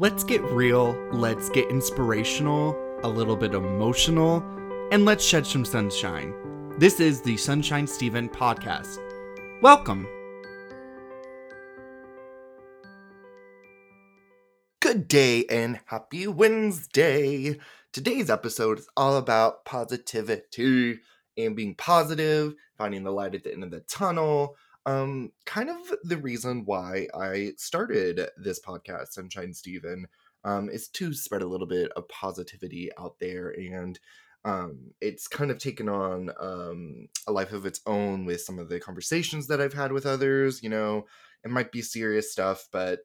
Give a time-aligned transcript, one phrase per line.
[0.00, 4.42] Let's get real, let's get inspirational, a little bit emotional,
[4.90, 6.32] and let's shed some sunshine.
[6.78, 8.96] This is the Sunshine Steven podcast.
[9.60, 10.08] Welcome.
[14.80, 17.58] Good day and happy Wednesday.
[17.92, 21.00] Today's episode is all about positivity
[21.36, 24.56] and being positive, finding the light at the end of the tunnel,
[24.86, 30.06] um kind of the reason why i started this podcast sunshine steven
[30.44, 33.98] um is to spread a little bit of positivity out there and
[34.44, 38.68] um it's kind of taken on um a life of its own with some of
[38.68, 41.04] the conversations that i've had with others you know
[41.44, 43.00] it might be serious stuff but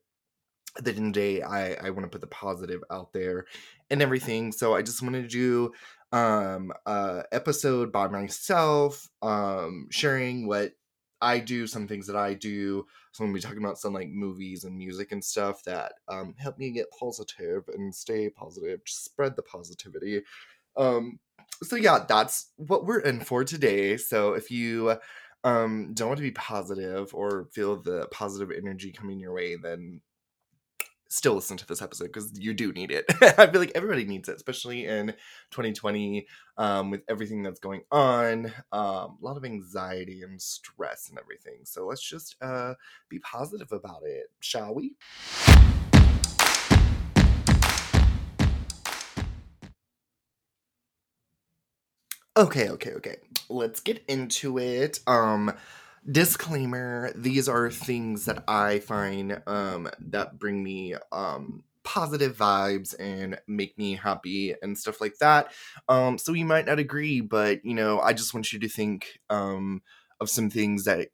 [0.78, 3.46] at the end of the day i i want to put the positive out there
[3.90, 5.72] and everything so i just wanted to do
[6.18, 10.72] um uh episode by myself um sharing what
[11.26, 12.86] I do some things that I do.
[13.12, 16.36] So I'm gonna be talking about some like movies and music and stuff that um,
[16.38, 20.22] help me get positive and stay positive, just spread the positivity.
[20.78, 21.20] Um,
[21.64, 23.98] so yeah, that's what we're in for today.
[23.98, 24.98] So if you
[25.44, 30.02] um, don't want to be positive or feel the positive energy coming your way, then
[31.16, 33.06] still listen to this episode because you do need it.
[33.38, 35.08] I feel like everybody needs it, especially in
[35.52, 38.48] 2020 um, with everything that's going on.
[38.74, 41.62] Um, a lot of anxiety and stress and everything.
[41.64, 42.74] So let's just uh,
[43.08, 44.96] be positive about it, shall we?
[52.38, 53.16] Okay, okay, okay.
[53.48, 55.00] Let's get into it.
[55.08, 55.54] Um,
[56.12, 63.40] disclaimer these are things that i find um that bring me um positive vibes and
[63.48, 65.52] make me happy and stuff like that
[65.90, 69.20] um so you might not agree but you know i just want you to think
[69.30, 69.82] um
[70.20, 71.10] of some things that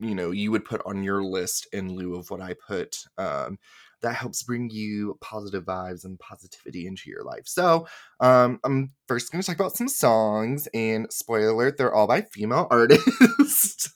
[0.00, 3.58] you know you would put on your list in lieu of what i put um
[4.02, 7.44] that helps bring you positive vibes and positivity into your life.
[7.46, 7.86] So,
[8.20, 12.20] um, I'm first going to talk about some songs, and spoiler alert, they're all by
[12.20, 13.93] female artists.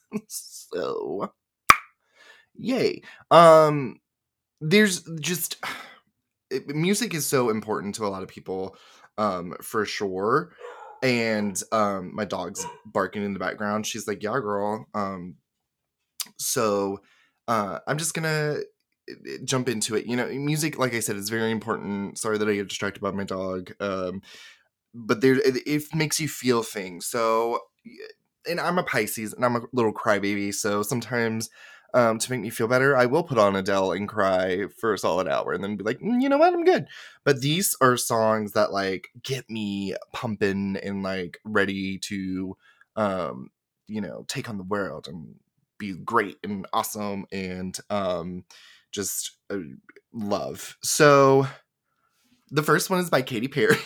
[2.59, 3.03] Yay.
[3.31, 4.01] Um,
[4.61, 5.57] there's just
[6.51, 8.77] it, music is so important to a lot of people,
[9.17, 10.53] um, for sure.
[11.03, 13.87] And um, my dog's barking in the background.
[13.87, 15.37] She's like, "Yeah, girl." Um,
[16.39, 17.01] so
[17.47, 18.59] uh, I'm just gonna
[19.45, 20.07] jump into it.
[20.07, 22.19] You know, music, like I said, is very important.
[22.19, 23.73] Sorry that I get distracted by my dog.
[23.81, 24.23] Um,
[24.95, 27.07] but there, it, it makes you feel things.
[27.07, 27.61] So,
[28.49, 30.55] and I'm a Pisces and I'm a little crybaby.
[30.55, 31.49] So sometimes,
[31.95, 34.99] um, to make me feel better, I will put on Adele and cry for a
[34.99, 36.87] solid hour and then be like, mm, you know what, I'm good.
[37.25, 42.57] But these are songs that like get me pumping and like ready to,
[42.97, 43.51] um,
[43.87, 45.37] you know, take on the world and
[45.79, 48.45] be great and awesome and um
[48.91, 49.59] just uh,
[50.13, 50.77] love.
[50.83, 51.47] So
[52.51, 53.77] the first one is by Katy Perry.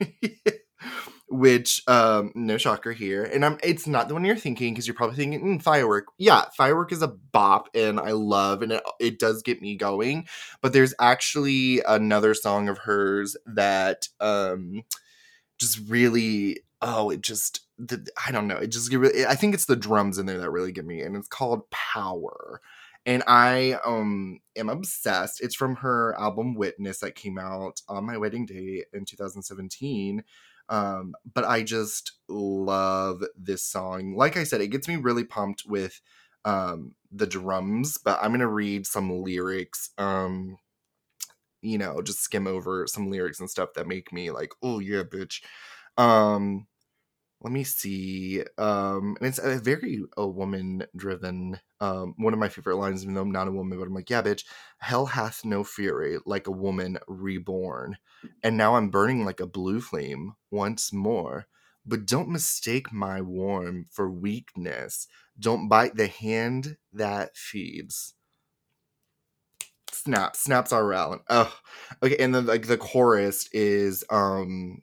[1.32, 4.94] which um no shocker here and i'm it's not the one you're thinking because you're
[4.94, 9.18] probably thinking mm, firework yeah firework is a bop and i love and it, it
[9.18, 10.26] does get me going
[10.60, 14.82] but there's actually another song of hers that um
[15.58, 18.94] just really oh it just the, i don't know it just
[19.26, 22.60] i think it's the drums in there that really get me and it's called power
[23.04, 25.40] and I um am obsessed.
[25.40, 30.22] It's from her album Witness that came out on my wedding day in 2017.
[30.68, 34.14] Um, but I just love this song.
[34.16, 36.00] Like I said, it gets me really pumped with
[36.44, 39.90] um the drums, but I'm gonna read some lyrics.
[39.98, 40.56] Um,
[41.62, 45.02] you know, just skim over some lyrics and stuff that make me like, oh yeah,
[45.02, 45.42] bitch.
[45.96, 46.66] Um,
[47.42, 48.42] let me see.
[48.56, 51.60] Um, and it's a very a woman driven.
[51.80, 54.10] Um, one of my favorite lines, even though I'm not a woman, but I'm like,
[54.10, 54.44] yeah, bitch,
[54.78, 57.96] hell hath no fury like a woman reborn,
[58.42, 61.46] and now I'm burning like a blue flame once more.
[61.84, 65.08] But don't mistake my warm for weakness.
[65.36, 68.14] Don't bite the hand that feeds.
[69.90, 71.22] Snap, snaps are around.
[71.28, 71.52] Oh,
[72.02, 72.16] okay.
[72.18, 74.82] And then like the chorus is um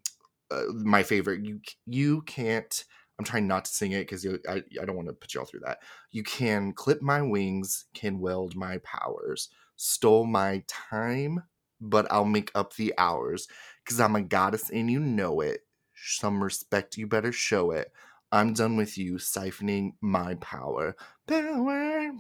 [0.51, 1.45] uh, my favorite.
[1.45, 2.83] You you can't.
[3.17, 5.45] I'm trying not to sing it because I I don't want to put you all
[5.45, 5.79] through that.
[6.11, 11.43] You can clip my wings, can weld my powers, stole my time,
[11.81, 13.47] but I'll make up the hours
[13.83, 15.61] because I'm a goddess and you know it.
[15.95, 17.91] Some respect, you better show it.
[18.31, 20.95] I'm done with you siphoning my power.
[21.27, 22.11] Power.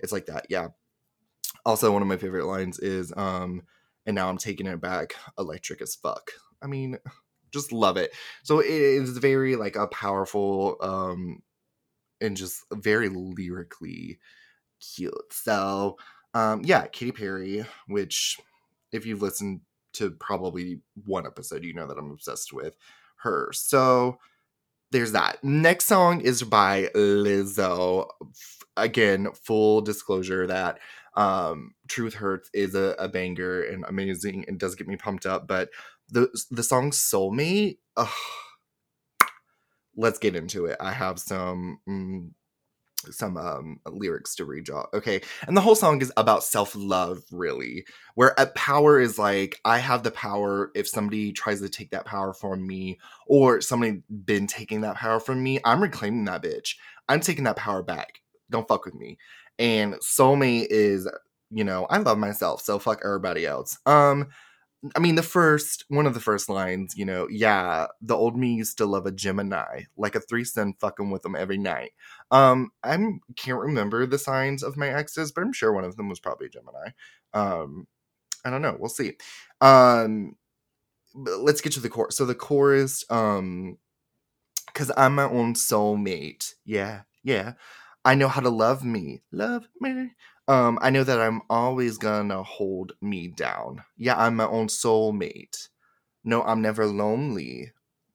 [0.00, 0.68] It's like that, yeah.
[1.64, 3.62] Also, one of my favorite lines is, um,
[4.06, 6.30] and now I'm taking it back, electric as fuck.
[6.62, 6.98] I mean,
[7.52, 8.12] just love it.
[8.44, 11.42] So it is very like a powerful um
[12.20, 14.18] and just very lyrically
[14.80, 15.32] cute.
[15.32, 15.96] So
[16.34, 18.38] um yeah, Katy Perry, which
[18.92, 19.60] if you've listened
[19.94, 22.76] to probably one episode, you know that I'm obsessed with
[23.22, 23.50] her.
[23.52, 24.18] So
[24.92, 25.42] there's that.
[25.44, 28.08] Next song is by Lizzo.
[28.76, 30.78] Again, full disclosure that
[31.16, 35.48] um Truth Hurts is a, a banger and amazing and does get me pumped up,
[35.48, 35.70] but
[36.10, 38.08] the the song Soulmate, ugh,
[39.96, 40.76] let's get into it.
[40.80, 42.30] I have some mm,
[43.10, 44.88] some um lyrics to read y'all.
[44.92, 45.22] Okay.
[45.46, 47.86] And the whole song is about self-love, really.
[48.14, 52.04] Where a power is like, I have the power if somebody tries to take that
[52.04, 56.74] power from me, or somebody been taking that power from me, I'm reclaiming that bitch.
[57.08, 58.20] I'm taking that power back.
[58.50, 59.16] Don't fuck with me.
[59.58, 61.08] And soulmate is,
[61.50, 63.78] you know, I love myself, so fuck everybody else.
[63.86, 64.28] Um,
[64.96, 68.54] I mean, the first one of the first lines, you know, yeah, the old me
[68.54, 71.92] used to love a Gemini, like a threesome, fucking with them every night.
[72.30, 72.96] Um, I
[73.36, 76.48] can't remember the signs of my exes, but I'm sure one of them was probably
[76.48, 76.90] Gemini.
[77.34, 77.86] Um,
[78.44, 78.76] I don't know.
[78.78, 79.14] We'll see.
[79.60, 80.36] Um,
[81.14, 82.10] let's get to the core.
[82.10, 83.78] So the chorus, um,
[84.66, 86.54] because I'm my own soulmate.
[86.64, 87.54] Yeah, yeah.
[88.04, 89.22] I know how to love me.
[89.32, 90.12] Love me.
[90.50, 93.84] Um, I know that I'm always gonna hold me down.
[93.96, 95.68] Yeah, I'm my own soulmate.
[96.24, 97.72] No, I'm never lonely.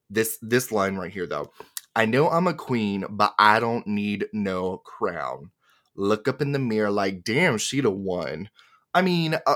[0.09, 1.51] This this line right here though.
[1.95, 5.51] I know I'm a queen, but I don't need no crown.
[5.95, 8.49] Look up in the mirror like, damn, she the one.
[8.93, 9.55] I mean, uh,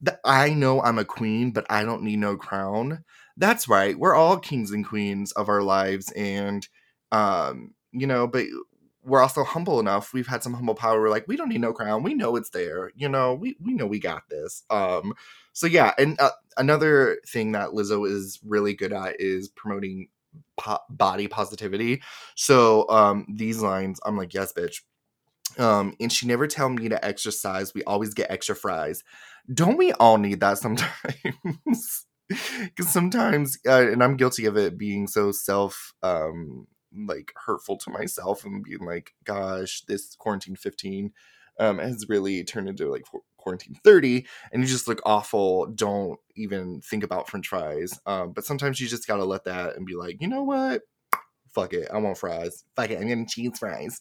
[0.00, 3.04] the, I know I'm a queen, but I don't need no crown.
[3.36, 3.98] That's right.
[3.98, 6.66] We're all kings and queens of our lives, and
[7.12, 8.46] um, you know, but
[9.06, 10.12] we're also humble enough.
[10.12, 11.00] We've had some humble power.
[11.00, 12.02] We're like, we don't need no crown.
[12.02, 12.90] We know it's there.
[12.96, 14.64] You know, we we know we got this.
[14.68, 15.14] Um,
[15.52, 20.08] so yeah, and uh, another thing that Lizzo is really good at is promoting
[20.56, 22.02] po- body positivity.
[22.34, 24.82] So um, these lines, I'm like, yes, bitch.
[25.58, 27.72] Um, and she never tell me to exercise.
[27.72, 29.04] We always get extra fries.
[29.52, 30.90] Don't we all need that sometimes?
[32.28, 36.66] Because sometimes, uh, and I'm guilty of it, being so self um
[37.06, 41.12] like hurtful to myself and being like, gosh, this quarantine 15
[41.58, 43.04] um, has really turned into like
[43.36, 45.66] quarantine 30 and you just look awful.
[45.66, 47.98] Don't even think about french fries.
[48.06, 50.82] Um, but sometimes you just got to let that and be like, you know what?
[51.54, 51.88] Fuck it.
[51.92, 52.64] I want fries.
[52.76, 53.00] Fuck it.
[53.00, 53.98] I'm getting cheese fries.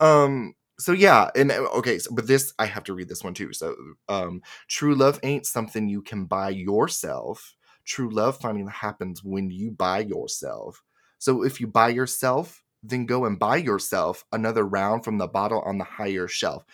[0.00, 3.32] Um, so yeah, and uh, okay, so but this I have to read this one
[3.34, 3.52] too.
[3.52, 3.74] So
[4.08, 7.54] um true love ain't something you can buy yourself.
[7.84, 10.82] True love finding happens when you buy yourself.
[11.18, 15.60] So if you buy yourself, then go and buy yourself another round from the bottle
[15.62, 16.64] on the higher shelf.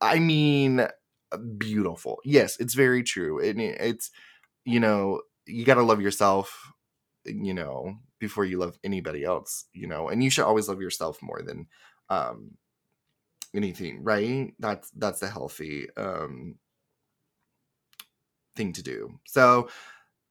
[0.00, 2.18] I mean, uh, beautiful.
[2.24, 3.38] Yes, it's very true.
[3.38, 4.10] It, it's,
[4.64, 6.72] you know, you got to love yourself,
[7.24, 11.22] you know, before you love anybody else, you know, and you should always love yourself
[11.22, 11.66] more than
[12.10, 12.52] um
[13.54, 14.52] anything, right?
[14.58, 16.56] That's that's a healthy um
[18.56, 19.18] thing to do.
[19.26, 19.68] So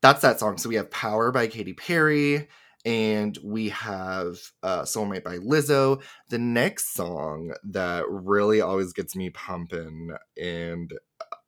[0.02, 0.58] that's that song.
[0.58, 2.48] So we have Power by Katy Perry
[2.86, 6.02] and we have uh, Soulmate by Lizzo.
[6.30, 10.92] The next song that really always gets me pumping and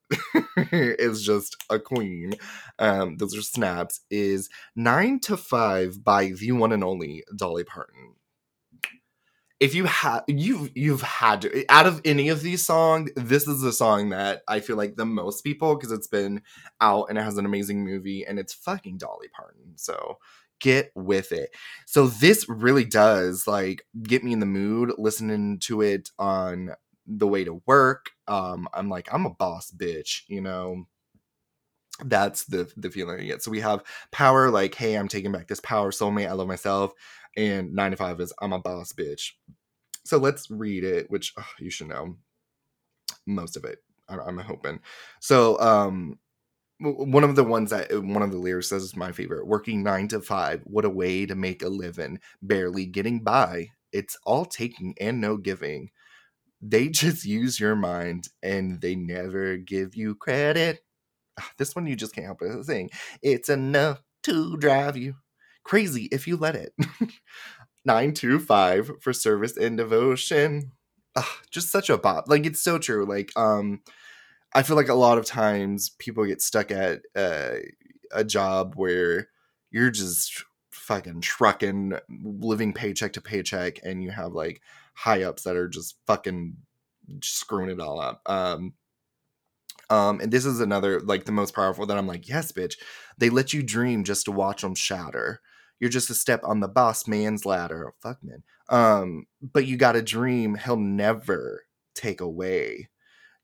[0.72, 2.34] is just a queen.
[2.80, 4.02] Um, those are snaps.
[4.10, 8.16] Is Nine to Five by the one and only Dolly Parton.
[9.60, 13.62] If you have you you've had to out of any of these songs, this is
[13.62, 16.42] the song that I feel like the most people because it's been
[16.82, 19.78] out and it has an amazing movie and it's fucking Dolly Parton.
[19.78, 20.18] So
[20.60, 21.52] get with it.
[21.86, 26.72] So this really does like get me in the mood listening to it on
[27.08, 28.12] the way to work.
[28.28, 30.86] Um I'm like I'm a boss bitch, you know.
[32.04, 33.42] That's the the feeling I get.
[33.42, 36.94] So we have power like hey, I'm taking back this power soulmate, I love myself
[37.38, 39.32] and 95 is I'm a boss bitch.
[40.04, 42.16] So let's read it, which you should know
[43.26, 43.80] most of it.
[44.08, 44.80] I'm hoping.
[45.20, 46.20] So um
[46.80, 49.84] one of the ones that uh, one of the lyrics says is my favorite working
[49.84, 52.20] nine to five what a way to make a living.
[52.42, 55.90] Barely getting by it's all taking and no giving.
[56.62, 60.82] They just use your mind and they never give you credit.
[61.40, 62.90] Ah, this one you just can't help but sing
[63.22, 65.16] it's enough to drive you
[65.64, 66.74] crazy if you let it.
[67.86, 70.72] 925 for service and devotion.
[71.16, 73.82] Ugh, just such a bop like it's so true like um
[74.56, 77.56] I feel like a lot of times people get stuck at uh,
[78.14, 79.28] a job where
[79.70, 81.94] you're just fucking trucking,
[82.24, 84.62] living paycheck to paycheck, and you have like
[84.94, 86.56] high ups that are just fucking
[87.22, 88.22] screwing it all up.
[88.28, 88.74] Um,
[89.90, 92.76] um, and this is another like the most powerful that I'm like, yes, bitch.
[93.18, 95.42] They let you dream just to watch them shatter.
[95.82, 97.94] You're just a step on the boss man's ladder.
[98.02, 98.42] Fuck man.
[98.70, 102.88] Um, but you got a dream he'll never take away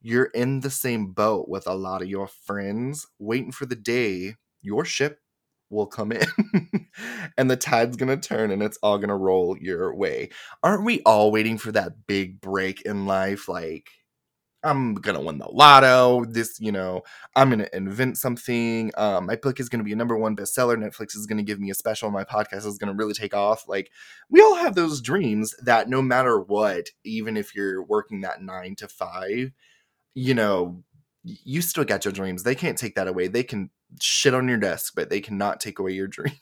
[0.01, 4.35] you're in the same boat with a lot of your friends, waiting for the day
[4.61, 5.19] your ship
[5.69, 6.27] will come in
[7.37, 10.29] and the tide's gonna turn and it's all gonna roll your way.
[10.63, 13.47] Aren't we all waiting for that big break in life?
[13.47, 13.87] Like,
[14.63, 16.25] I'm gonna win the lotto.
[16.25, 17.01] This, you know,
[17.35, 18.91] I'm gonna invent something.
[18.97, 20.77] Um, my book is gonna be a number one bestseller.
[20.77, 22.11] Netflix is gonna give me a special.
[22.11, 23.67] My podcast is gonna really take off.
[23.67, 23.91] Like,
[24.29, 28.75] we all have those dreams that no matter what, even if you're working that nine
[28.75, 29.51] to five,
[30.13, 30.83] you know,
[31.23, 32.43] you still got your dreams.
[32.43, 33.27] They can't take that away.
[33.27, 33.69] They can
[34.01, 36.33] shit on your desk, but they cannot take away your dream.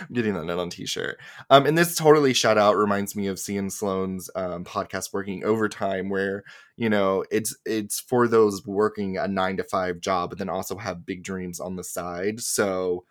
[0.00, 1.18] I'm getting that on t-shirt.
[1.50, 6.08] Um, and this totally shout out reminds me of Cian Sloan's um, podcast working overtime
[6.08, 6.44] where,
[6.76, 10.76] you know, it's it's for those working a nine to five job, but then also
[10.76, 12.40] have big dreams on the side.
[12.40, 13.04] So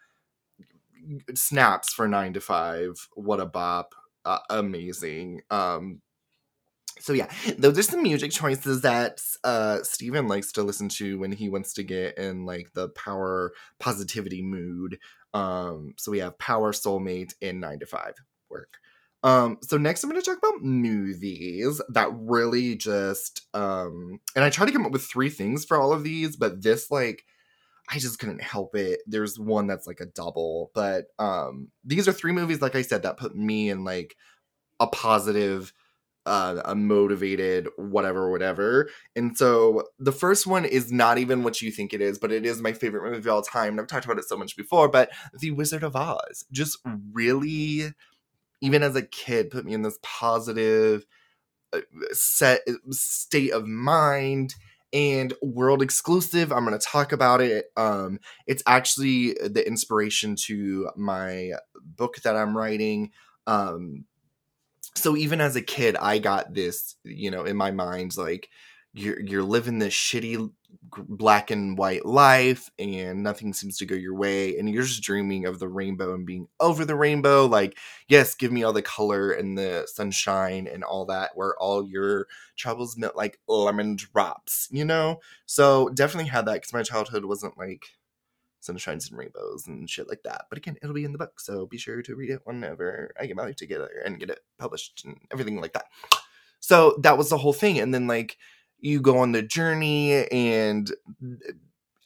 [1.35, 2.93] snaps for nine to five.
[3.15, 3.93] What a bop.
[4.23, 5.41] Uh, amazing.
[5.51, 6.01] Um,
[6.99, 11.31] so yeah, those are some music choices that uh Steven likes to listen to when
[11.31, 14.99] he wants to get in like the power positivity mood.
[15.33, 18.13] Um, so we have Power Soulmate in 9 to 5
[18.49, 18.77] work.
[19.23, 24.65] Um, so next I'm gonna talk about movies that really just um and I try
[24.65, 27.25] to come up with three things for all of these, but this like
[27.89, 29.01] I just couldn't help it.
[29.05, 33.03] There's one that's like a double, but um these are three movies, like I said,
[33.03, 34.15] that put me in like
[34.79, 35.73] a positive
[36.25, 38.89] uh, a motivated whatever whatever.
[39.15, 42.45] And so the first one is not even what you think it is but it
[42.45, 44.87] is my favorite movie of all time and i've talked about it so much before
[44.87, 46.77] but the wizard of oz just
[47.13, 47.93] really
[48.61, 51.05] even as a kid put me in this positive
[51.73, 54.55] uh, set uh, state of mind
[54.93, 56.51] and world exclusive.
[56.51, 57.65] I'm going to talk about it.
[57.75, 61.51] Um it's actually the inspiration to my
[61.83, 63.11] book that i'm writing.
[63.47, 64.05] Um
[64.95, 68.49] so even as a kid i got this you know in my mind like
[68.93, 70.49] you're you're living this shitty
[71.07, 75.45] black and white life and nothing seems to go your way and you're just dreaming
[75.45, 77.45] of the rainbow and being over the rainbow.
[77.45, 81.85] Like yes give me all the color and the sunshine and all that where all
[81.85, 85.19] your troubles melt like lemon drops you know?
[85.45, 87.85] So definitely had that because my childhood wasn't like
[88.65, 90.45] sunshines and rainbows and shit like that.
[90.49, 93.25] But again, it'll be in the book, so be sure to read it whenever I
[93.25, 95.85] get my life together and get it published and everything like that.
[96.59, 97.79] So that was the whole thing.
[97.79, 98.37] And then like
[98.79, 100.91] you go on the journey and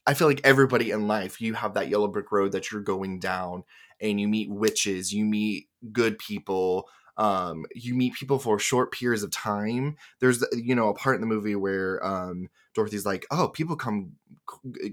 [0.06, 3.20] I feel like everybody in life, you have that yellow brick road that you're going
[3.20, 3.64] down
[4.02, 6.90] and you meet witches, you meet good people,
[7.20, 9.98] um, you meet people for short periods of time.
[10.22, 14.14] There's you know a part in the movie where um, Dorothy's like, "Oh, people come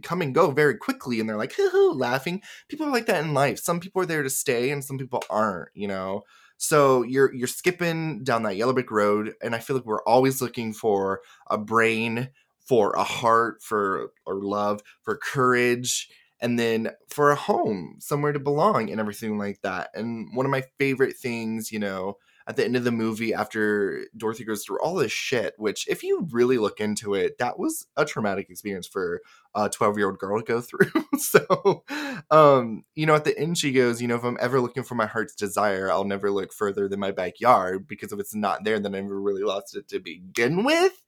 [0.02, 2.42] come and go very quickly," and they're like, "Hoo hoo," laughing.
[2.68, 3.60] People are like that in life.
[3.60, 5.68] Some people are there to stay, and some people aren't.
[5.74, 6.24] You know.
[6.58, 10.42] So you're you're skipping down that yellow brick road, and I feel like we're always
[10.42, 12.30] looking for a brain,
[12.66, 18.38] for a heart, for or love, for courage, and then for a home, somewhere to
[18.38, 19.90] belong, and everything like that.
[19.94, 22.16] And one of my favorite things, you know,
[22.48, 26.02] at the end of the movie, after Dorothy goes through all this shit, which, if
[26.04, 29.20] you really look into it, that was a traumatic experience for
[29.54, 31.04] a 12 year old girl to go through.
[31.18, 31.84] so,
[32.30, 34.94] um, you know, at the end, she goes, you know, if I'm ever looking for
[34.94, 38.78] my heart's desire, I'll never look further than my backyard because if it's not there,
[38.78, 41.02] then I never really lost it to begin with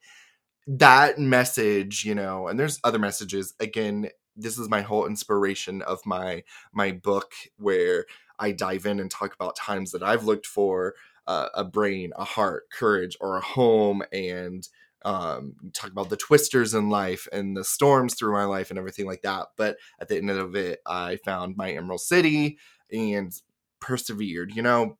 [0.70, 4.06] that message you know and there's other messages again
[4.38, 8.06] this is my whole inspiration of my my book where
[8.38, 10.94] I dive in and talk about times that I've looked for
[11.26, 14.66] uh, a brain, a heart, courage, or a home, and
[15.04, 19.06] um, talk about the twisters in life and the storms through my life and everything
[19.06, 19.48] like that.
[19.56, 22.58] But at the end of it, I found my Emerald City
[22.92, 23.32] and
[23.80, 24.54] persevered.
[24.54, 24.98] You know,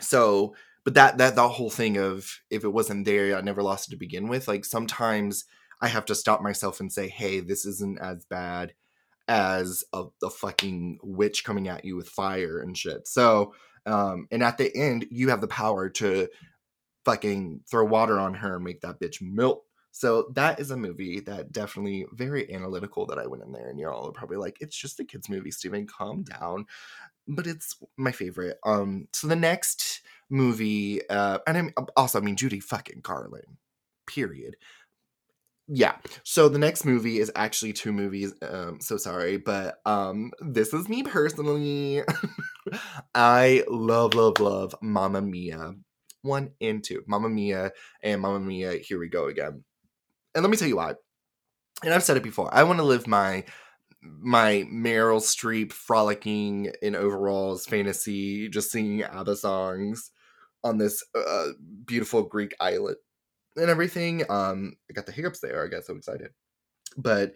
[0.00, 0.54] so
[0.84, 3.90] but that that that whole thing of if it wasn't there, I never lost it
[3.92, 4.48] to begin with.
[4.48, 5.44] Like sometimes
[5.80, 8.74] I have to stop myself and say, hey, this isn't as bad
[9.28, 13.06] as a, a fucking witch coming at you with fire and shit.
[13.08, 13.54] So,
[13.86, 16.28] um, and at the end, you have the power to
[17.04, 19.64] fucking throw water on her and make that bitch melt.
[19.92, 23.78] So that is a movie that definitely very analytical that I went in there and
[23.78, 26.66] y'all are probably like, it's just a kid's movie, Steven, calm down.
[27.28, 28.58] But it's my favorite.
[28.64, 33.58] Um, so the next movie, uh, and I'm also, I mean, Judy fucking Garland,
[34.06, 34.56] period
[35.68, 35.96] yeah.
[36.24, 40.88] So the next movie is actually two movies um so sorry but um this is
[40.88, 42.02] me personally.
[43.14, 45.72] I love love love Mamma Mia
[46.22, 47.02] one and two.
[47.06, 49.64] Mamma Mia and Mamma Mia here we go again.
[50.34, 50.94] And let me tell you why.
[51.82, 53.44] And i've said it before i want to live my
[54.02, 60.10] my meryl streep frolicking in overalls fantasy just singing abba songs
[60.62, 61.48] on this uh,
[61.84, 62.96] beautiful greek island
[63.56, 64.24] and everything.
[64.28, 65.64] Um, I got the hiccups there.
[65.64, 66.30] I got so excited,
[66.96, 67.34] but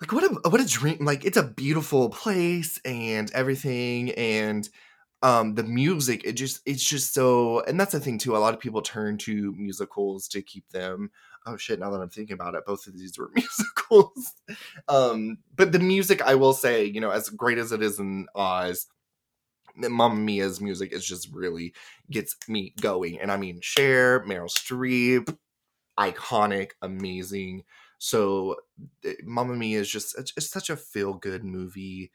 [0.00, 1.04] like what a what a dream!
[1.04, 4.68] Like it's a beautiful place and everything, and
[5.24, 8.52] um the music it just it's just so and that's the thing too a lot
[8.52, 11.10] of people turn to musicals to keep them
[11.46, 14.34] oh shit now that i'm thinking about it both of these were musicals
[14.88, 18.26] um but the music i will say you know as great as it is in
[18.34, 18.86] oz
[19.76, 21.74] Mamma Mia's music is just really
[22.10, 23.20] gets me going.
[23.20, 25.36] And I mean, Cher, Meryl Streep,
[25.98, 27.64] iconic, amazing.
[27.98, 28.56] So,
[29.04, 32.10] eh, Mamma Mia is just it's such a feel good movie.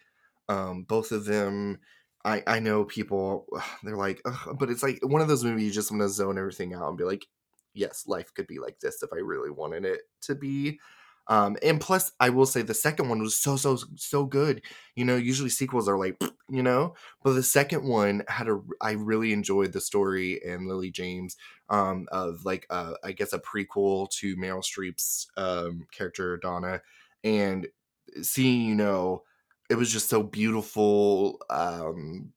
[0.50, 1.80] Um, both of them,
[2.26, 3.48] I I know people
[3.84, 4.22] they're like,
[4.60, 6.98] but it's like one of those movies you just want to zone everything out and
[6.98, 7.28] be like,
[7.74, 10.80] yes, life could be like this if I really wanted it to be.
[11.30, 14.64] Um, and plus, I will say the second one was so so so good.
[14.96, 18.60] You know, usually sequels are like, you know, but the second one had a.
[18.82, 21.38] I really enjoyed the story and Lily James
[21.70, 26.82] um, of like uh, I guess a prequel to Meryl Streep's um, character Donna,
[27.24, 27.68] and
[28.22, 29.24] seeing you know
[29.70, 32.34] it was just so beautiful um,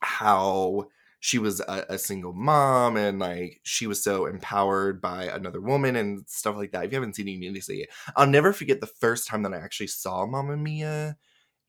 [0.00, 0.88] how
[1.22, 5.94] she was a, a, single mom and like she was so empowered by another woman
[5.94, 6.84] and stuff like that.
[6.84, 7.90] If you haven't seen it, you need to see it.
[8.16, 11.16] I'll never forget the first time that I actually saw Mamma Mia.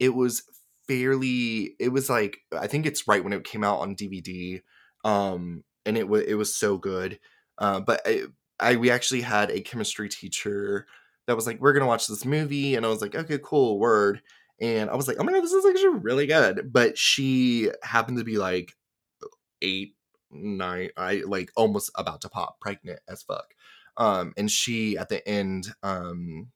[0.00, 0.42] It was
[0.88, 1.76] fairly.
[1.78, 4.60] It was like I think it's right when it came out on DVD,
[5.04, 7.20] um, and it was it was so good.
[7.56, 8.22] Uh, but I,
[8.58, 10.88] I we actually had a chemistry teacher
[11.28, 14.20] that was like, "We're gonna watch this movie," and I was like, "Okay, cool, word."
[14.60, 18.18] And I was like, "Oh my god, this is actually really good." But she happened
[18.18, 18.74] to be like
[19.62, 19.96] eight,
[20.30, 23.54] nine, I like almost about to pop pregnant as fuck.
[23.96, 26.48] Um, and she at the end, um,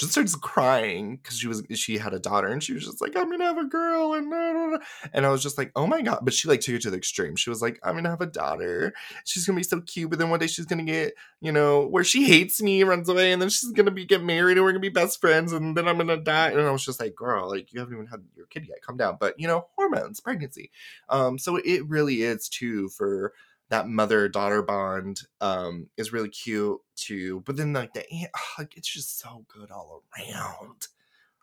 [0.00, 3.14] just starts crying because she was she had a daughter and she was just like
[3.16, 4.78] I'm gonna have a girl and blah, blah, blah.
[5.12, 6.96] and I was just like oh my god but she like took it to the
[6.96, 7.36] extreme.
[7.36, 8.94] She was like I'm gonna have a daughter.
[9.24, 12.04] She's gonna be so cute but then one day she's gonna get you know where
[12.04, 14.80] she hates me runs away and then she's gonna be get married and we're gonna
[14.80, 16.50] be best friends and then I'm gonna die.
[16.50, 18.82] And I was just like girl like you haven't even had your kid yet.
[18.82, 19.18] Come down.
[19.20, 20.70] But you know hormones pregnancy
[21.10, 23.34] um so it really is too for
[23.70, 28.76] that mother daughter bond um is really cute too but then like the aunt like
[28.76, 30.86] it's just so good all around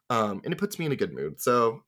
[0.10, 1.82] um and it puts me in a good mood so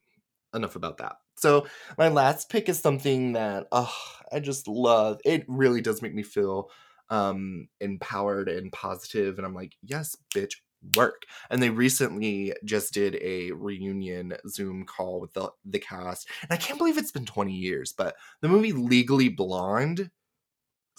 [0.53, 1.17] enough about that.
[1.35, 3.93] So my last pick is something that oh
[4.31, 5.19] i just love.
[5.25, 6.69] It really does make me feel
[7.09, 10.55] um empowered and positive and i'm like yes bitch
[10.95, 11.23] work.
[11.49, 16.57] And they recently just did a reunion zoom call with the, the cast and i
[16.57, 20.11] can't believe it's been 20 years but the movie legally blonde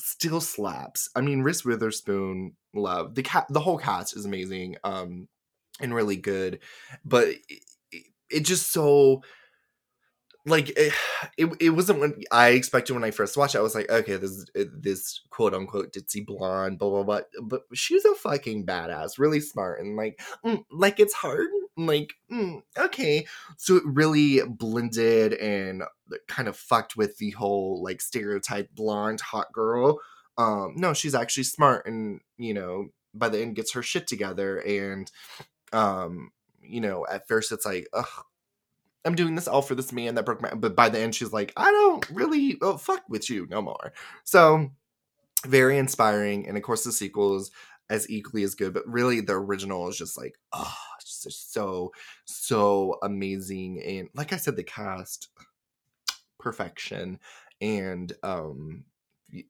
[0.00, 1.08] still slaps.
[1.14, 3.46] I mean, Reese Witherspoon, love the cat.
[3.48, 5.28] The whole cast is amazing, um,
[5.80, 6.60] and really good.
[7.04, 7.28] But
[7.92, 9.22] it, it just so
[10.46, 10.92] like it,
[11.36, 13.58] it, it wasn't what I expected when I first watched it.
[13.58, 17.20] I was like, okay, this this quote unquote ditzy blonde, blah blah blah.
[17.42, 21.48] But she's a fucking badass, really smart, and like mm, like it's hard.
[21.86, 25.82] Like mm, okay, so it really blended and
[26.28, 30.00] kind of fucked with the whole like stereotype blonde hot girl.
[30.38, 34.58] Um, no, she's actually smart, and you know by the end gets her shit together,
[34.58, 35.10] and
[35.72, 36.30] um,
[36.62, 38.24] you know at first it's like, ugh
[39.04, 40.52] I'm doing this all for this man that broke my.
[40.54, 43.92] But by the end, she's like, I don't really oh, fuck with you no more.
[44.24, 44.70] So
[45.46, 47.50] very inspiring, and of course the sequels
[47.90, 48.72] as equally as good.
[48.72, 51.92] But really, the original is just like, oh, it's just so
[52.24, 53.82] so amazing.
[53.82, 55.28] And like I said, the cast
[56.38, 57.18] perfection,
[57.60, 58.84] and um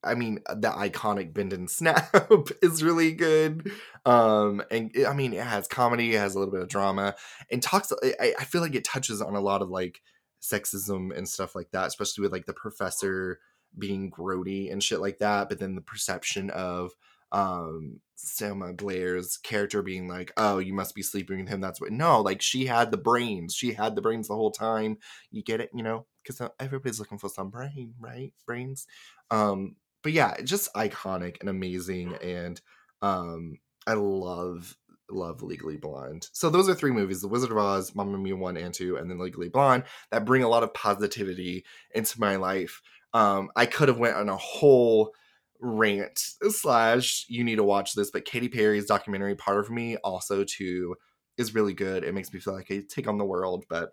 [0.04, 2.14] I mean, uh, the iconic bend and snap
[2.62, 3.70] is really good.
[4.04, 7.14] Um, and I mean, it has comedy, it has a little bit of drama,
[7.50, 7.92] and talks.
[8.02, 10.02] I, I feel like it touches on a lot of like
[10.42, 13.40] sexism and stuff like that, especially with like the professor
[13.78, 15.48] being grody and shit like that.
[15.48, 16.92] But then the perception of
[17.32, 21.90] um Selma Blair's character being like, "Oh, you must be sleeping with him." That's what.
[21.90, 23.54] No, like she had the brains.
[23.54, 24.98] She had the brains the whole time.
[25.30, 28.32] You get it, you know, because everybody's looking for some brain, right?
[28.46, 28.86] Brains.
[29.30, 32.60] Um, but yeah, just iconic and amazing, and
[33.02, 34.76] um, I love
[35.10, 36.28] love Legally Blonde.
[36.32, 39.10] So those are three movies: The Wizard of Oz, Mamma Mia one and two, and
[39.10, 41.64] then Legally Blonde that bring a lot of positivity
[41.94, 42.82] into my life.
[43.12, 45.12] Um, I could have went on a whole
[45.60, 46.18] rant
[46.48, 50.96] slash you need to watch this, but Katy Perry's documentary Part of Me also too
[51.36, 52.04] is really good.
[52.04, 53.90] It makes me feel like I take on the world, but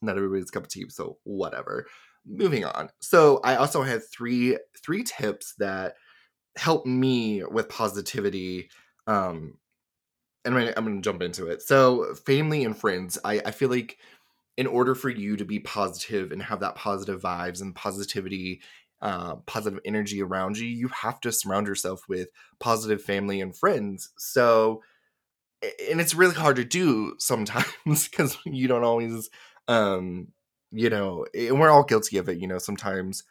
[0.00, 1.86] not everybody's cup of tea, so whatever.
[2.24, 2.90] Moving on.
[3.00, 5.94] So I also had three three tips that
[6.56, 8.68] help me with positivity.
[9.06, 9.58] Um,
[10.44, 11.62] and I'm gonna, I'm gonna jump into it.
[11.62, 13.98] So family and friends, I, I feel like
[14.56, 18.60] in order for you to be positive and have that positive vibes and positivity
[19.02, 22.28] uh, positive energy around you, you have to surround yourself with
[22.60, 24.10] positive family and friends.
[24.16, 24.82] So,
[25.90, 27.66] and it's really hard to do sometimes
[28.10, 29.28] because you don't always,
[29.68, 30.28] um,
[30.70, 32.38] you know, and we're all guilty of it.
[32.38, 33.24] You know, sometimes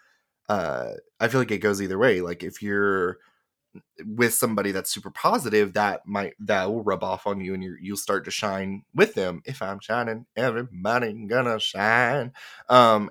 [0.50, 2.22] uh, I feel like it goes either way.
[2.22, 3.18] Like if you're
[4.06, 7.78] with somebody that's super positive, that might that will rub off on you, and you
[7.82, 9.42] you'll start to shine with them.
[9.46, 12.34] If I'm shining, everybody gonna shine.
[12.70, 13.10] Um,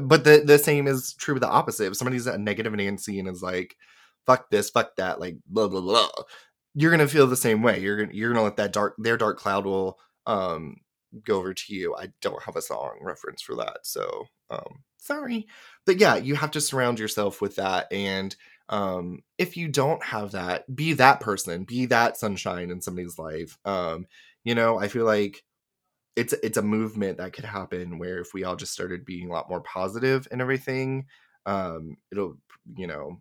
[0.00, 1.86] but the the same is true with the opposite.
[1.86, 3.76] If somebody's a negative Nancy and is like,
[4.26, 6.10] "Fuck this, fuck that," like blah blah blah,
[6.74, 7.80] you're gonna feel the same way.
[7.80, 10.76] You're gonna you're gonna let that dark their dark cloud will um
[11.24, 11.94] go over to you.
[11.96, 15.46] I don't have a song reference for that, so um sorry.
[15.86, 18.34] But yeah, you have to surround yourself with that and
[18.70, 23.58] um if you don't have that, be that person, be that sunshine in somebody's life.
[23.64, 24.06] Um
[24.44, 25.42] you know, I feel like
[26.16, 29.32] it's it's a movement that could happen where if we all just started being a
[29.32, 31.06] lot more positive and everything,
[31.46, 32.36] um, it'll
[32.76, 33.20] you know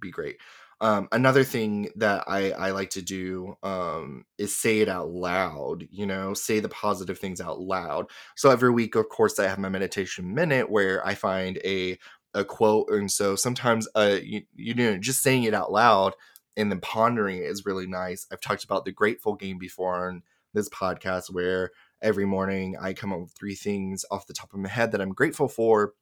[0.00, 0.36] be great.
[0.80, 5.86] Um, another thing that I, I like to do um, is say it out loud,
[5.90, 8.06] you know, say the positive things out loud.
[8.34, 11.98] So every week, of course, I have my meditation minute where I find a
[12.34, 16.14] a quote, and so sometimes uh, you, you know just saying it out loud
[16.56, 18.26] and then pondering it is really nice.
[18.32, 21.70] I've talked about the grateful game before on this podcast where
[22.04, 25.00] every morning I come up with three things off the top of my head that
[25.00, 25.94] I'm grateful for.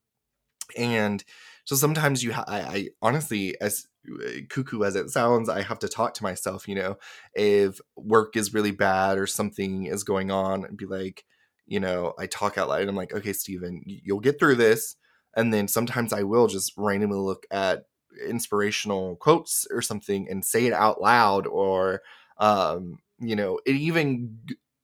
[0.77, 1.23] And
[1.65, 5.79] so sometimes you, ha- I, I honestly, as uh, cuckoo as it sounds, I have
[5.81, 6.99] to talk to myself, you know,
[7.35, 11.25] if work is really bad or something is going on and be like,
[11.67, 14.97] you know, I talk out loud and I'm like, okay, Steven, you'll get through this.
[15.37, 17.85] And then sometimes I will just randomly look at
[18.27, 22.03] inspirational quotes or something and say it out loud or,
[22.38, 24.38] um, you know, it even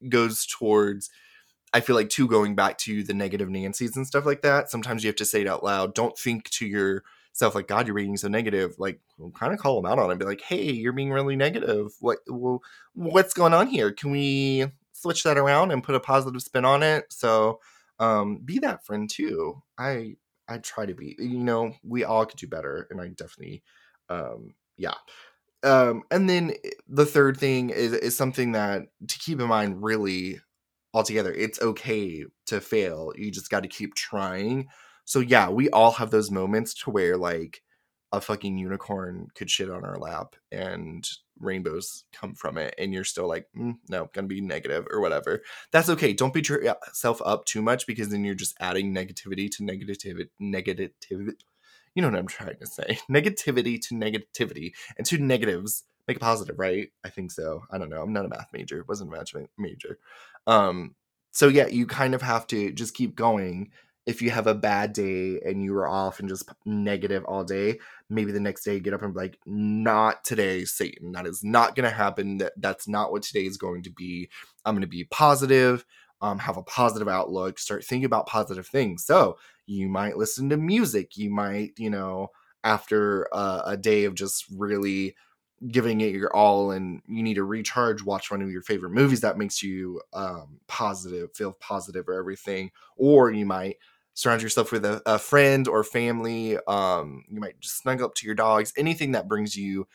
[0.08, 1.10] goes towards
[1.72, 4.70] I feel like too going back to the negative Nancy's and stuff like that.
[4.70, 5.94] Sometimes you have to say it out loud.
[5.94, 9.80] Don't think to yourself like, "God, you're being so negative." Like, well, kind of call
[9.80, 10.18] them out on it.
[10.18, 11.92] Be like, "Hey, you're being really negative.
[12.00, 12.18] What?
[12.26, 12.62] Well,
[12.94, 13.92] what's going on here?
[13.92, 17.60] Can we switch that around and put a positive spin on it?" So,
[17.98, 19.62] um, be that friend too.
[19.78, 20.16] I
[20.48, 21.16] I try to be.
[21.18, 23.62] You know, we all could do better, and I definitely,
[24.08, 24.94] um, yeah
[25.62, 29.82] um, and then eh, the third thing is is something that to keep in mind
[29.82, 30.40] really
[30.94, 33.12] altogether it's okay to fail.
[33.16, 34.68] You just got to keep trying.
[35.04, 37.62] So yeah we all have those moments to where like
[38.12, 41.06] a fucking unicorn could shit on our lap and
[41.40, 45.42] rainbows come from it and you're still like mm, no gonna be negative or whatever.
[45.72, 46.12] That's okay.
[46.12, 51.34] Don't beat yourself up too much because then you're just adding negativity to negativity negativity
[51.98, 53.00] you know what I'm trying to say.
[53.10, 56.90] Negativity to negativity and two negatives make a positive, right?
[57.04, 57.64] I think so.
[57.72, 58.00] I don't know.
[58.00, 58.84] I'm not a math major.
[58.86, 59.98] Wasn't a math major.
[60.46, 60.94] Um,
[61.32, 63.72] so yeah, you kind of have to just keep going.
[64.06, 67.80] If you have a bad day and you are off and just negative all day,
[68.08, 71.10] maybe the next day get up and be like, "Not today, Satan.
[71.12, 72.38] That is not going to happen.
[72.38, 74.30] That that's not what today is going to be.
[74.64, 75.84] I'm going to be positive
[76.20, 79.04] um, have a positive outlook, start thinking about positive things.
[79.04, 81.16] So you might listen to music.
[81.16, 82.28] You might, you know,
[82.64, 85.14] after a day of just really
[85.66, 89.20] giving it your all and you need to recharge watch one of your favorite movies
[89.22, 93.76] that makes you um, positive feel positive or everything or you might
[94.14, 98.24] surround yourself with a, a friend or family um, you might just snuggle up to
[98.24, 99.86] your dogs anything that brings you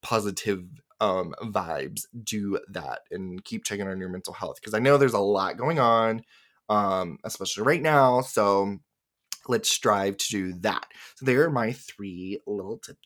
[0.00, 0.64] positive
[1.04, 5.12] um, vibes, do that and keep checking on your mental health because I know there's
[5.12, 6.22] a lot going on,
[6.70, 8.22] um, especially right now.
[8.22, 8.78] So
[9.46, 10.86] let's strive to do that.
[11.16, 12.98] So there are my three little tips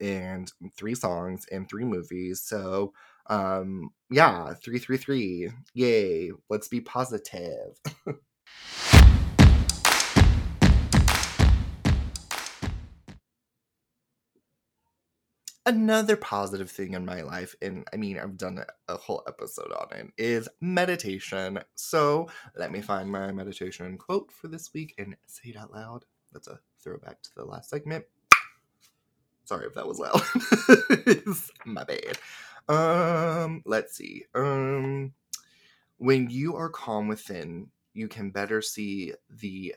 [0.00, 2.40] and three songs and three movies.
[2.42, 2.94] So
[3.26, 5.50] um yeah, 333.
[5.74, 6.30] Yay.
[6.48, 7.78] Let's be positive.
[15.66, 19.88] another positive thing in my life, and I mean, I've done a, whole episode on
[19.96, 21.60] it, is meditation.
[21.74, 26.04] So let me find my meditation quote for this week and say it out loud.
[26.32, 28.04] That's a throwback to the last segment.
[29.44, 30.22] Sorry if that was loud.
[31.66, 32.18] my bad.
[32.68, 34.24] Um, let's see.
[34.34, 35.12] Um,
[35.98, 39.74] when you are calm within, you can better see the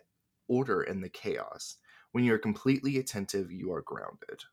[0.48, 1.78] order in the chaos.
[2.12, 4.44] When you're completely attentive, you are grounded.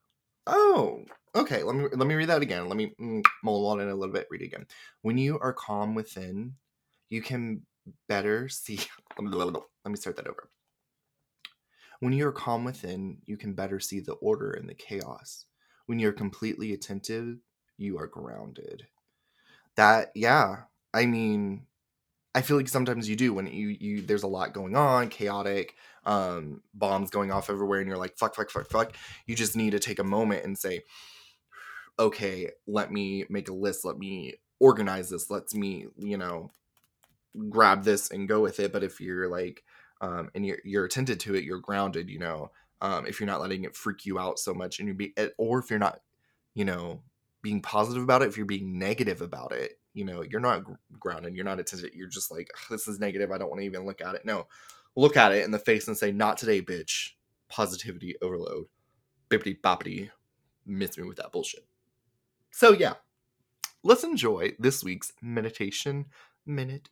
[0.47, 1.63] Oh, okay.
[1.63, 2.69] Let me let me read that again.
[2.69, 4.27] Let me mm, mull on it a little bit.
[4.31, 4.67] Read it again.
[5.03, 6.55] When you are calm within,
[7.11, 7.63] you can
[8.09, 8.81] better see.
[9.19, 10.49] let me start that over.
[12.01, 15.47] When you are calm within, you can better see the order in the chaos.
[15.87, 17.39] When you're completely attentive,
[17.79, 18.87] you are grounded.
[19.77, 20.63] That, yeah.
[20.93, 21.67] I mean,
[22.35, 25.75] I feel like sometimes you do when you you there's a lot going on, chaotic,
[26.05, 28.97] um, bombs going off everywhere, and you're like, fuck, fuck, fuck, fuck.
[29.27, 30.83] You just need to take a moment and say,
[31.99, 36.51] okay, let me make a list, let me organize this, let me, you know,
[37.51, 38.73] grab this and go with it.
[38.73, 39.63] But if you're like,
[40.01, 42.51] um, and you're you're attentive to it, you're grounded, you know.
[42.81, 45.61] Um, if you're not letting it freak you out so much, and you be, or
[45.61, 46.01] if you're not,
[46.55, 47.03] you know,
[47.43, 50.63] being positive about it, if you're being negative about it, you know, you're not
[50.99, 51.95] grounded, you're not attentive.
[51.95, 53.31] You're just like, this is negative.
[53.31, 54.25] I don't want to even look at it.
[54.25, 54.47] No,
[54.97, 57.11] look at it in the face and say, not today, bitch.
[57.49, 58.67] Positivity overload.
[59.29, 60.11] Bippity boppity.
[60.65, 61.67] Miss me with that bullshit.
[62.51, 62.95] So yeah,
[63.83, 66.07] let's enjoy this week's meditation
[66.47, 66.89] minute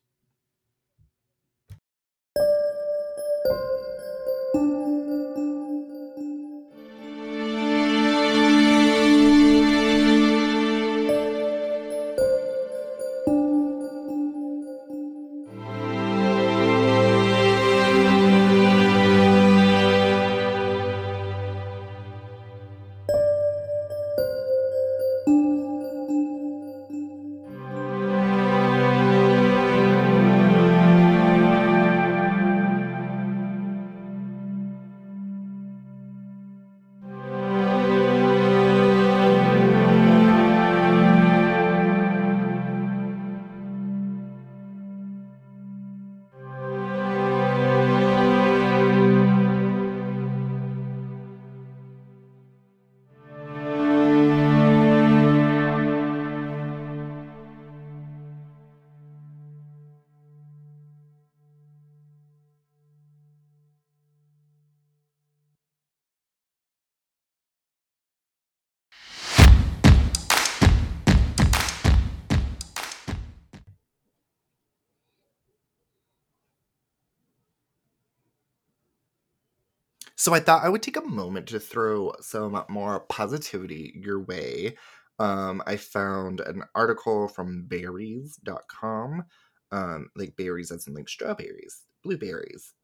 [80.21, 84.77] So I thought I would take a moment to throw some more positivity your way.
[85.19, 89.25] Um, I found an article from berries.com,
[89.73, 92.75] um, like berries as in like strawberries, blueberries.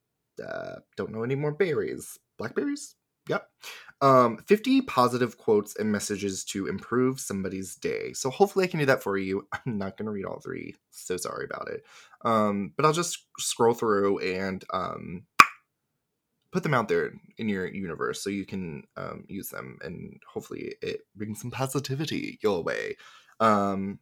[0.42, 2.18] Uh, don't know any more berries.
[2.38, 2.94] Blackberries?
[3.28, 3.46] Yep.
[4.00, 8.14] Um, 50 positive quotes and messages to improve somebody's day.
[8.14, 9.46] So hopefully I can do that for you.
[9.52, 10.74] I'm not going to read all three.
[10.90, 11.84] So sorry about it.
[12.24, 15.24] Um, but I'll just scroll through and um,
[16.56, 20.74] put them out there in your universe so you can um, use them and hopefully
[20.80, 22.96] it brings some positivity your way.
[23.40, 23.98] Um,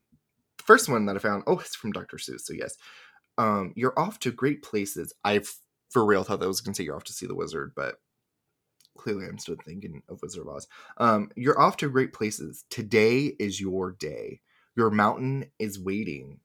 [0.59, 2.77] first one that i found oh it's from dr seuss so yes.
[3.39, 5.13] Um, you're off to great places.
[5.25, 5.41] I
[5.91, 7.97] for real thought that was going to say you're off to see the wizard but
[8.97, 10.69] clearly i'm still thinking of wizard of oz.
[10.99, 12.67] Um, you're off to great places.
[12.71, 14.43] Today is your day.
[14.77, 16.39] Your mountain is waiting.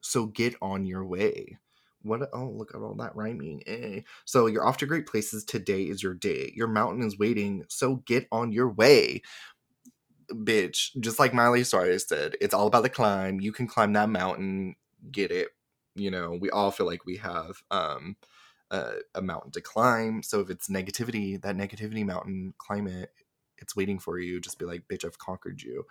[0.00, 1.58] So get on your way
[2.02, 4.00] what oh look at all that rhyming eh.
[4.24, 6.52] so you're off to great places today is your day.
[6.54, 9.22] Your mountain is waiting so get on your way
[10.32, 10.98] bitch.
[11.00, 13.40] Just like miley cyrus said it's all about the climb.
[13.40, 14.76] You can climb that mountain.
[15.10, 15.48] Get it?
[15.94, 18.16] You know we all feel like we have um
[18.70, 23.10] a, a mountain to climb so if it's negativity that negativity mountain climb it
[23.58, 24.40] it's waiting for you.
[24.40, 25.84] Just be like bitch i've conquered you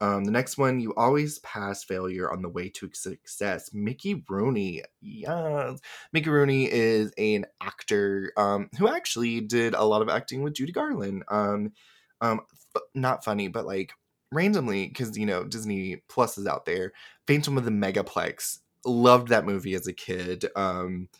[0.00, 3.70] um, the next one, you always pass failure on the way to success.
[3.74, 5.78] Mickey Rooney, yes,
[6.12, 10.72] Mickey Rooney is an actor um, who actually did a lot of acting with Judy
[10.72, 11.24] Garland.
[11.28, 11.72] Um,
[12.22, 12.40] um,
[12.74, 13.92] f- not funny, but like
[14.32, 16.92] randomly because you know Disney Plus is out there.
[17.26, 18.58] Phantom of the Megaplex.
[18.86, 20.46] Loved that movie as a kid.
[20.56, 21.10] Um,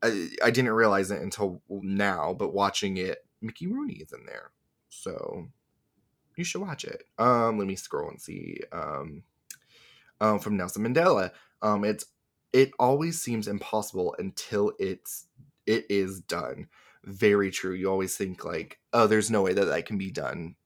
[0.00, 4.52] I, I didn't realize it until now, but watching it, Mickey Rooney is in there.
[4.90, 5.48] So
[6.40, 7.04] you should watch it.
[7.18, 8.60] Um, let me scroll and see.
[8.72, 9.22] Um,
[10.20, 11.30] um, from Nelson Mandela.
[11.62, 12.06] Um, it's
[12.52, 15.26] it always seems impossible until it's
[15.66, 16.68] it is done.
[17.04, 17.74] Very true.
[17.74, 20.56] You always think like, oh, there's no way that that can be done.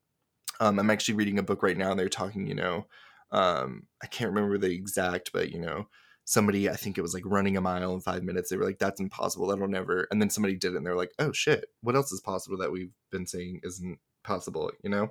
[0.61, 2.47] Um, I'm actually reading a book right now, and they're talking.
[2.47, 2.87] You know,
[3.31, 5.89] um, I can't remember the exact, but you know,
[6.25, 8.51] somebody I think it was like running a mile in five minutes.
[8.51, 9.49] They were like, "That's impossible.
[9.49, 12.21] That'll never." And then somebody did it, and they're like, "Oh shit, what else is
[12.21, 15.11] possible that we've been saying isn't possible?" You know.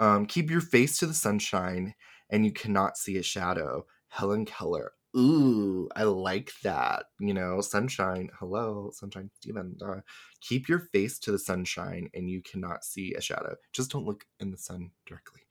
[0.00, 1.94] Um, keep your face to the sunshine
[2.30, 3.86] and you cannot see a shadow.
[4.08, 4.92] Helen Keller.
[5.16, 7.04] Ooh, I like that.
[7.20, 8.30] You know, sunshine.
[8.38, 9.76] Hello, sunshine Steven.
[9.84, 10.00] Uh,
[10.40, 13.56] keep your face to the sunshine and you cannot see a shadow.
[13.72, 15.42] Just don't look in the sun directly.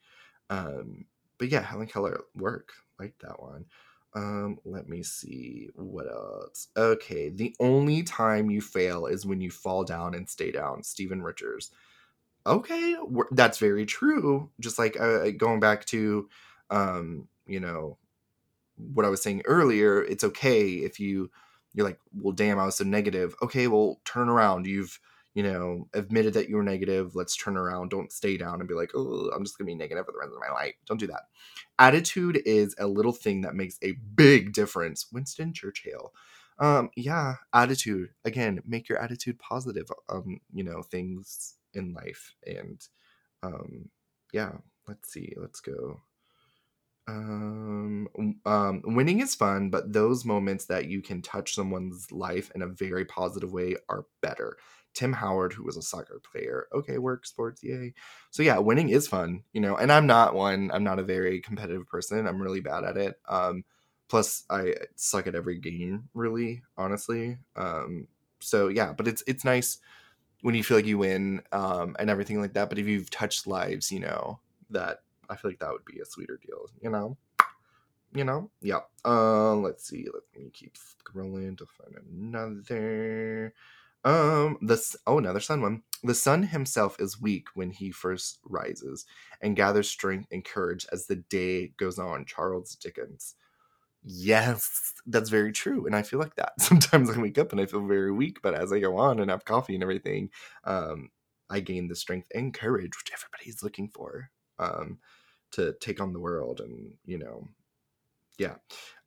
[0.50, 1.06] Um,
[1.38, 2.72] but yeah, Helen Keller work.
[3.00, 3.66] Like that one.
[4.16, 6.68] Um, let me see what else.
[6.76, 10.84] Okay, the only time you fail is when you fall down and stay down.
[10.84, 11.72] Stephen Richards
[12.46, 12.96] okay
[13.32, 16.30] that's very true just like uh, going back to
[16.70, 17.98] um you know
[18.80, 21.30] what I was saying earlier, it's okay if you
[21.74, 23.36] you're like, well, damn, I was so negative.
[23.44, 24.66] Okay, well, turn around.
[24.66, 25.00] You've
[25.36, 27.16] you know admitted that you were negative.
[27.16, 27.90] Let's turn around.
[27.90, 30.34] Don't stay down and be like, oh, I'm just gonna be negative for the rest
[30.34, 30.74] of my life.
[30.86, 31.24] Don't do that.
[31.78, 35.08] Attitude is a little thing that makes a big difference.
[35.12, 36.14] Winston Churchill.
[36.58, 38.10] Um, yeah, attitude.
[38.26, 39.90] Again, make your attitude positive.
[40.10, 42.88] Um, you know, things in life and
[43.44, 43.90] um
[44.34, 44.52] yeah
[44.88, 46.02] let's see let's go
[47.10, 48.08] um,
[48.46, 52.68] um, winning is fun, but those moments that you can touch someone's life in a
[52.68, 54.58] very positive way are better.
[54.94, 57.94] Tim Howard, who was a soccer player, okay, work sports, yay.
[58.32, 59.76] So yeah, winning is fun, you know.
[59.76, 60.72] And I'm not one.
[60.74, 62.28] I'm not a very competitive person.
[62.28, 63.20] I'm really bad at it.
[63.28, 63.64] Um,
[64.08, 67.38] plus, I suck at every game, really, honestly.
[67.56, 68.08] Um,
[68.40, 69.80] so yeah, but it's it's nice
[70.42, 72.70] when you feel like you win um, and everything like that.
[72.70, 76.06] But if you've touched lives, you know that I feel like that would be a
[76.06, 76.68] sweeter deal.
[76.82, 77.18] You know,
[78.14, 78.80] you know, yeah.
[79.06, 80.08] Uh, let's see.
[80.12, 83.54] Let me keep scrolling to find another.
[84.06, 85.84] Um, this oh another sun one.
[86.04, 89.06] The sun himself is weak when he first rises,
[89.42, 92.26] and gathers strength and courage as the day goes on.
[92.26, 93.36] Charles Dickens.
[94.04, 95.86] Yes, that's very true.
[95.86, 96.54] And I feel like that.
[96.60, 99.30] Sometimes I wake up and I feel very weak, but as I go on and
[99.30, 100.30] have coffee and everything,
[100.64, 101.10] um,
[101.50, 105.00] I gain the strength and courage, which everybody's looking for, um,
[105.52, 106.62] to take on the world.
[106.62, 107.48] And, you know,
[108.40, 108.56] yeah.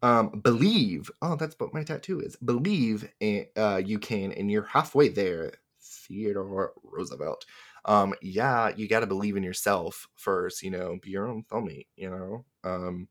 [0.03, 1.11] Um, believe.
[1.23, 2.37] Oh, that's what my tattoo is.
[2.37, 5.55] Believe in, uh, you can, and you're halfway there.
[5.83, 7.47] Theodore Roosevelt.
[7.87, 11.87] Um, yeah, you got to believe in yourself first, you know, be your own soulmate,
[11.97, 12.45] you know.
[12.65, 13.09] Um,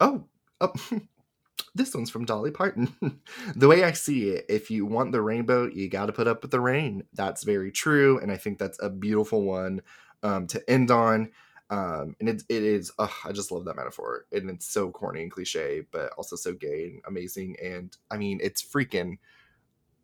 [0.00, 0.24] oh,
[0.64, 0.72] Oh,
[1.74, 2.94] this one's from Dolly Parton.
[3.56, 6.42] the way I see it, if you want the rainbow, you got to put up
[6.42, 7.04] with the rain.
[7.12, 9.82] That's very true, and I think that's a beautiful one
[10.22, 11.30] um, to end on.
[11.70, 15.22] Um, and it, it is, uh, I just love that metaphor, and it's so corny
[15.22, 17.56] and cliche, but also so gay and amazing.
[17.62, 19.18] And I mean, it's freaking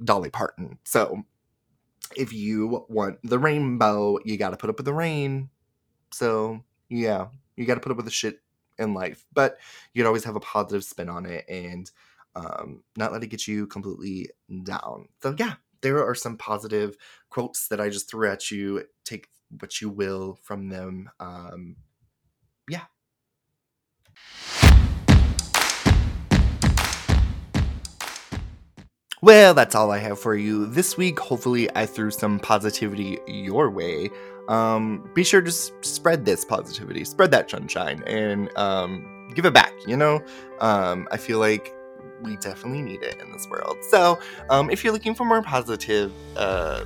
[0.02, 0.78] Dolly Parton.
[0.84, 1.22] So
[2.16, 5.50] if you want the rainbow, you got to put up with the rain.
[6.12, 8.40] So yeah, you got to put up with the shit
[8.80, 9.58] in life, but
[9.94, 11.90] you would always have a positive spin on it and
[12.34, 14.30] um, not let it get you completely
[14.64, 15.08] down.
[15.22, 16.96] So, yeah, there are some positive
[17.28, 18.84] quotes that I just threw at you.
[19.04, 19.28] Take
[19.60, 21.10] what you will from them.
[21.18, 21.76] Um,
[22.68, 22.84] yeah.
[29.22, 31.18] Well, that's all I have for you this week.
[31.18, 34.10] Hopefully, I threw some positivity your way
[34.50, 39.54] um, be sure to s- spread this positivity, spread that sunshine, and um, give it
[39.54, 39.72] back.
[39.86, 40.20] You know,
[40.60, 41.72] um, I feel like
[42.22, 43.76] we definitely need it in this world.
[43.88, 44.18] So,
[44.50, 46.84] um, if you're looking for more positive uh,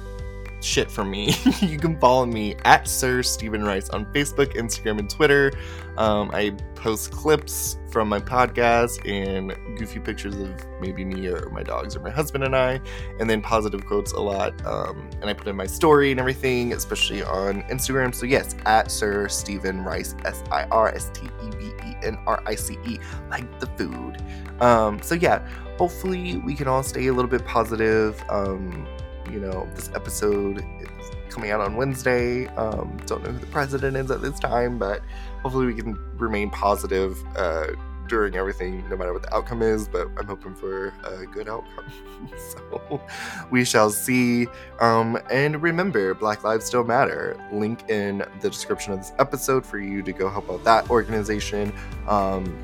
[0.65, 5.11] shit from me, you can follow me at Sir Steven Rice on Facebook, Instagram, and
[5.11, 5.53] Twitter.
[5.97, 10.51] Um, I post clips from my podcast and goofy pictures of
[10.81, 12.81] maybe me or my dogs or my husband and I,
[13.21, 14.55] and then positive quotes a lot.
[14.67, 18.15] Um, and I put in my story and everything, especially on Instagram.
[18.15, 22.19] So, yes, at Sir Steven Rice, S I R S T E V E N
[22.27, 22.99] R I C E,
[23.31, 24.23] like the food.
[24.61, 25.47] Um, so, yeah,
[25.79, 28.23] hopefully we can all stay a little bit positive.
[28.29, 28.87] Um,
[29.35, 32.47] you know, this episode is coming out on Wednesday.
[32.55, 35.03] Um, don't know who the president is at this time, but
[35.43, 37.67] hopefully we can remain positive uh,
[38.09, 39.89] during everything, no matter what the outcome is.
[39.89, 41.85] But I'm hoping for a good outcome.
[42.39, 43.03] so
[43.51, 44.47] we shall see.
[44.79, 47.37] Um, and remember, Black Lives Still Matter.
[47.51, 51.73] Link in the description of this episode for you to go help out that organization.
[52.07, 52.57] Um,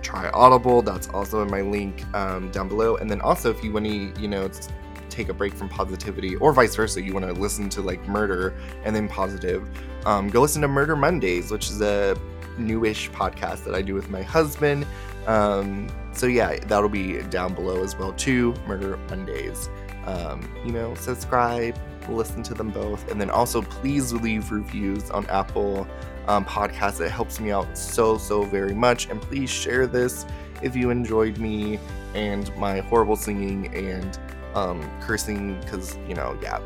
[0.00, 0.80] try Audible.
[0.80, 2.96] That's also in my link um, down below.
[2.96, 4.48] And then also, if you want to, you know,
[5.14, 8.54] take a break from positivity, or vice versa, you want to listen to like murder
[8.84, 9.68] and then positive,
[10.06, 12.16] um, go listen to Murder Mondays, which is a
[12.58, 14.86] newish podcast that I do with my husband.
[15.26, 18.54] Um, so yeah, that'll be down below as well too.
[18.66, 19.68] Murder Mondays.
[20.06, 25.26] Um, you know, subscribe, listen to them both, and then also please leave reviews on
[25.30, 25.86] Apple
[26.28, 27.00] um, Podcasts.
[27.00, 30.26] It helps me out so so very much, and please share this
[30.62, 31.78] if you enjoyed me
[32.14, 34.18] and my horrible singing and
[34.54, 36.60] um, cursing because you know yeah.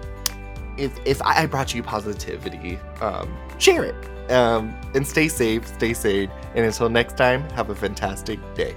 [0.77, 4.31] If if i brought you positivity um, share it.
[4.31, 8.77] Um, and stay safe stay sane and until next time have a fantastic day